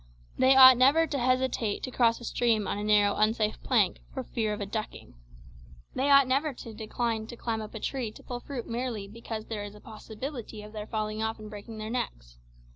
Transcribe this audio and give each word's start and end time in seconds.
They 0.35 0.55
ought 0.55 0.77
never 0.77 1.05
to 1.05 1.19
hesitate 1.19 1.83
to 1.83 1.91
cross 1.91 2.19
a 2.19 2.23
stream 2.23 2.67
on 2.67 2.79
a 2.79 2.83
narrow 2.83 3.15
unsafe 3.17 3.61
plank 3.61 4.01
for 4.11 4.23
fear 4.23 4.51
of 4.51 4.59
a 4.59 4.65
ducking. 4.65 5.13
They 5.93 6.09
ought 6.09 6.27
never 6.27 6.53
to 6.53 6.73
decline 6.73 7.27
to 7.27 7.35
climb 7.37 7.61
up 7.61 7.75
a 7.75 7.79
tree 7.79 8.09
to 8.13 8.23
pull 8.23 8.39
fruit 8.39 8.65
merely 8.67 9.07
because 9.07 9.45
there 9.45 9.63
is 9.63 9.75
a 9.75 9.79
possibility 9.79 10.63
of 10.63 10.73
their 10.73 10.87
falling 10.87 11.21
off 11.21 11.37
and 11.37 11.51
breaking 11.51 11.77
their 11.77 11.91
necks. 11.91 12.39